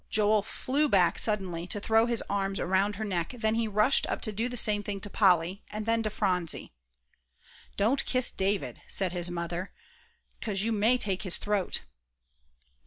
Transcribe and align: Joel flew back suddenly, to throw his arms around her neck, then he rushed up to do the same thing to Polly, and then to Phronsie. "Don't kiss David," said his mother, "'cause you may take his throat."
Joel 0.09 0.41
flew 0.41 0.89
back 0.89 1.19
suddenly, 1.19 1.67
to 1.67 1.79
throw 1.79 2.07
his 2.07 2.23
arms 2.27 2.59
around 2.59 2.95
her 2.95 3.05
neck, 3.05 3.35
then 3.37 3.53
he 3.53 3.67
rushed 3.67 4.07
up 4.07 4.19
to 4.21 4.31
do 4.31 4.49
the 4.49 4.57
same 4.57 4.81
thing 4.81 4.99
to 5.01 5.11
Polly, 5.11 5.61
and 5.69 5.85
then 5.85 6.01
to 6.01 6.09
Phronsie. 6.09 6.73
"Don't 7.77 8.03
kiss 8.07 8.31
David," 8.31 8.81
said 8.87 9.11
his 9.11 9.29
mother, 9.29 9.71
"'cause 10.41 10.63
you 10.63 10.71
may 10.71 10.97
take 10.97 11.21
his 11.21 11.37
throat." 11.37 11.81